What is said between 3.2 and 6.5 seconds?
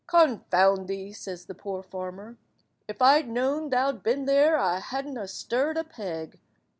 known thou'd been there I wadn't ha stirrid a peg.